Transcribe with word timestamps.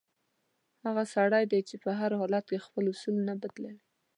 سړی 1.13 1.39
هغه 1.43 1.49
دی 1.51 1.61
چې 1.69 1.75
په 1.83 1.89
هر 1.99 2.11
حالت 2.19 2.43
کې 2.49 2.63
خپل 2.65 2.83
اصول 2.93 3.15
نه 3.27 3.33
بدلوي. 3.41 3.79